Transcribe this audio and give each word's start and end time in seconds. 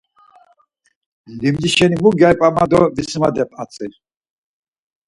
Limci 1.39 1.69
şeni 1.75 1.95
mu 2.01 2.09
gyari 2.19 2.35
p̌a 2.39 2.49
ma 2.55 2.63
do 2.71 2.81
visimadep 2.95 3.49
atzi. 3.61 3.85